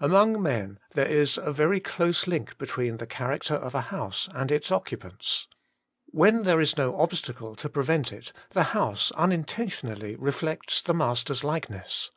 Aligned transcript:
Among 0.00 0.42
men 0.42 0.80
there 0.94 1.06
is 1.06 1.38
a 1.40 1.52
very 1.52 1.78
close 1.78 2.26
link 2.26 2.58
between 2.58 2.96
the 2.96 3.06
character 3.06 3.54
of 3.54 3.76
a 3.76 3.80
house 3.94 4.28
and 4.34 4.50
its 4.50 4.72
occupants. 4.72 5.46
When 6.06 6.42
there 6.42 6.60
is 6.60 6.76
no 6.76 6.96
obstacle 7.00 7.54
to 7.54 7.68
prevent 7.68 8.12
it, 8.12 8.32
the 8.50 8.64
house 8.74 9.12
unintentionally 9.12 10.16
reflects 10.16 10.82
the 10.82 10.94
master's 10.94 11.44
likeness. 11.44 12.10